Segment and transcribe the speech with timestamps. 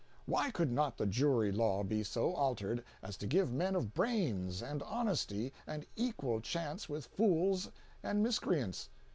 [0.25, 4.63] Why could not the jury law be so altered as to give men of brains
[4.63, 7.69] and honesty and equal chance with fools
[8.01, 8.89] and miscreants?